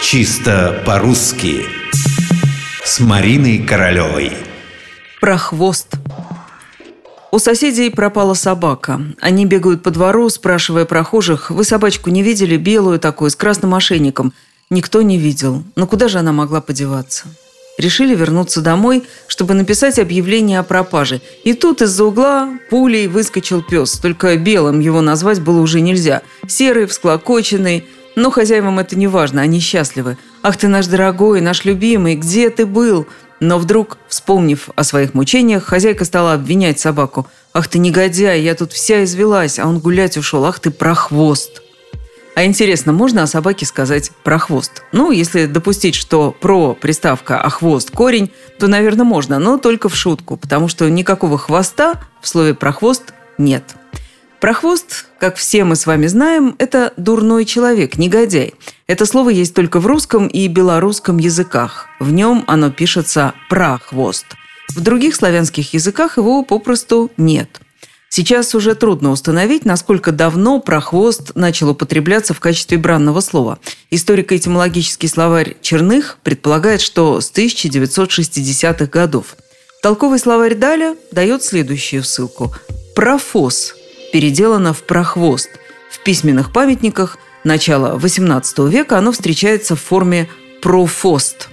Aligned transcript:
Чисто 0.00 0.80
по-русски 0.86 1.66
С 2.84 3.00
Мариной 3.00 3.58
Королевой 3.58 4.32
Про 5.20 5.36
хвост 5.36 5.88
У 7.32 7.38
соседей 7.40 7.90
пропала 7.90 8.34
собака. 8.34 9.00
Они 9.20 9.44
бегают 9.44 9.82
по 9.82 9.90
двору, 9.90 10.28
спрашивая 10.30 10.84
прохожих, 10.84 11.50
«Вы 11.50 11.64
собачку 11.64 12.10
не 12.10 12.22
видели? 12.22 12.56
Белую 12.56 13.00
такую, 13.00 13.30
с 13.30 13.36
красным 13.36 13.74
ошейником?» 13.74 14.32
Никто 14.70 15.02
не 15.02 15.18
видел. 15.18 15.64
Но 15.74 15.86
куда 15.86 16.06
же 16.08 16.18
она 16.18 16.32
могла 16.32 16.60
подеваться? 16.60 17.24
Решили 17.76 18.14
вернуться 18.14 18.60
домой, 18.60 19.04
чтобы 19.26 19.54
написать 19.54 19.98
объявление 19.98 20.60
о 20.60 20.64
пропаже. 20.64 21.20
И 21.44 21.54
тут 21.54 21.82
из-за 21.82 22.04
угла 22.04 22.48
пулей 22.70 23.08
выскочил 23.08 23.62
пес. 23.62 23.98
Только 23.98 24.36
белым 24.36 24.80
его 24.80 25.00
назвать 25.00 25.40
было 25.40 25.60
уже 25.60 25.80
нельзя. 25.80 26.22
Серый, 26.46 26.86
всклокоченный. 26.86 27.84
Но 28.18 28.32
хозяевам 28.32 28.80
это 28.80 28.98
не 28.98 29.06
важно, 29.06 29.42
они 29.42 29.60
счастливы. 29.60 30.18
«Ах 30.42 30.56
ты 30.56 30.66
наш 30.66 30.88
дорогой, 30.88 31.40
наш 31.40 31.64
любимый, 31.64 32.16
где 32.16 32.50
ты 32.50 32.66
был?» 32.66 33.06
Но 33.38 33.58
вдруг, 33.60 33.96
вспомнив 34.08 34.70
о 34.74 34.82
своих 34.82 35.14
мучениях, 35.14 35.62
хозяйка 35.62 36.04
стала 36.04 36.32
обвинять 36.32 36.80
собаку. 36.80 37.28
«Ах 37.54 37.68
ты 37.68 37.78
негодяй, 37.78 38.42
я 38.42 38.56
тут 38.56 38.72
вся 38.72 39.04
извелась, 39.04 39.60
а 39.60 39.68
он 39.68 39.78
гулять 39.78 40.16
ушел. 40.16 40.44
Ах 40.44 40.58
ты 40.58 40.72
прохвост!» 40.72 41.62
А 42.34 42.44
интересно, 42.44 42.92
можно 42.92 43.22
о 43.22 43.28
собаке 43.28 43.64
сказать 43.66 44.10
про 44.24 44.38
хвост? 44.40 44.82
Ну, 44.90 45.12
если 45.12 45.46
допустить, 45.46 45.94
что 45.94 46.32
про 46.32 46.74
приставка, 46.74 47.40
а 47.40 47.48
хвост 47.50 47.92
корень, 47.92 48.32
то, 48.58 48.66
наверное, 48.66 49.04
можно, 49.04 49.38
но 49.38 49.58
только 49.58 49.88
в 49.88 49.94
шутку, 49.94 50.36
потому 50.36 50.66
что 50.66 50.90
никакого 50.90 51.38
хвоста 51.38 52.00
в 52.20 52.26
слове 52.26 52.54
про 52.54 52.72
хвост 52.72 53.14
нет. 53.38 53.76
Прохвост, 54.40 55.06
как 55.18 55.36
все 55.36 55.64
мы 55.64 55.74
с 55.76 55.86
вами 55.86 56.06
знаем, 56.06 56.54
это 56.58 56.92
дурной 56.96 57.44
человек, 57.44 57.98
негодяй. 57.98 58.54
Это 58.86 59.04
слово 59.04 59.30
есть 59.30 59.54
только 59.54 59.80
в 59.80 59.86
русском 59.86 60.28
и 60.28 60.46
белорусском 60.46 61.18
языках. 61.18 61.86
В 61.98 62.12
нем 62.12 62.44
оно 62.46 62.70
пишется 62.70 63.34
«прохвост». 63.50 64.26
В 64.76 64.80
других 64.80 65.16
славянских 65.16 65.74
языках 65.74 66.18
его 66.18 66.44
попросту 66.44 67.10
нет– 67.16 67.60
Сейчас 68.10 68.54
уже 68.54 68.74
трудно 68.74 69.10
установить, 69.10 69.64
насколько 69.64 70.12
давно 70.12 70.60
прохвост 70.60 71.32
начал 71.34 71.70
употребляться 71.70 72.32
в 72.32 72.40
качестве 72.40 72.78
бранного 72.78 73.20
слова. 73.20 73.58
Историко-этимологический 73.90 75.08
словарь 75.08 75.56
Черных 75.60 76.18
предполагает, 76.22 76.80
что 76.80 77.20
с 77.20 77.30
1960-х 77.30 78.86
годов. 78.86 79.36
Толковый 79.82 80.18
словарь 80.18 80.54
Даля 80.54 80.96
дает 81.12 81.42
следующую 81.42 82.02
ссылку. 82.02 82.52
«Профос» 82.94 83.74
переделано 84.12 84.72
в 84.72 84.82
«прохвост». 84.82 85.50
В 85.90 86.00
письменных 86.00 86.52
памятниках 86.52 87.18
начала 87.44 87.96
XVIII 87.96 88.68
века 88.68 88.98
оно 88.98 89.12
встречается 89.12 89.76
в 89.76 89.80
форме 89.80 90.28
«профост». 90.62 91.48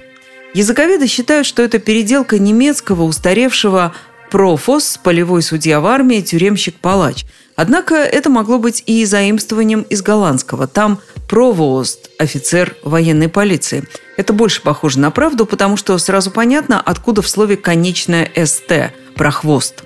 Языковеды 0.54 1.08
считают, 1.08 1.46
что 1.46 1.62
это 1.62 1.80
переделка 1.80 2.40
немецкого 2.40 3.04
устаревшего 3.04 3.94
профос, 4.32 4.98
полевой 5.04 5.42
судья 5.42 5.82
в 5.82 5.86
армии, 5.86 6.22
тюремщик-палач. 6.22 7.26
Однако 7.58 7.96
это 7.96 8.30
могло 8.30 8.58
быть 8.58 8.82
и 8.86 9.04
заимствованием 9.06 9.82
из 9.82 10.02
голландского. 10.02 10.68
Там 10.68 11.00
провост, 11.28 12.10
офицер 12.20 12.76
военной 12.84 13.28
полиции. 13.28 13.84
Это 14.16 14.32
больше 14.32 14.62
похоже 14.62 15.00
на 15.00 15.12
правду, 15.12 15.46
потому 15.46 15.76
что 15.76 15.98
сразу 15.98 16.32
понятно, 16.32 16.80
откуда 16.80 17.22
в 17.22 17.28
слове 17.28 17.58
конечное 17.58 18.32
«ст»– 18.46 18.72
прохвост. 19.16 19.84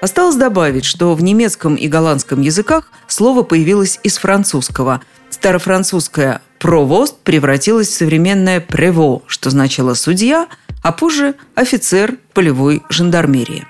Осталось 0.00 0.36
добавить, 0.36 0.84
что 0.84 1.14
в 1.14 1.22
немецком 1.22 1.74
и 1.74 1.88
голландском 1.88 2.40
языках 2.40 2.92
слово 3.08 3.42
появилось 3.42 3.98
из 4.04 4.18
французского. 4.18 5.02
Старофранцузское 5.28 6.40
«провост» 6.60 7.18
превратилось 7.18 7.88
в 7.88 7.94
современное 7.94 8.60
«прево», 8.60 9.22
что 9.26 9.50
значило 9.50 9.94
«судья», 9.94 10.46
а 10.82 10.92
позже 10.92 11.34
офицер 11.56 12.18
полевой 12.32 12.82
жандармерии. 12.88 13.66